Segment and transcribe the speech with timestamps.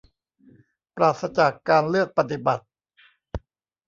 [0.95, 2.65] ปราศจากการเลือกปฏิบัติ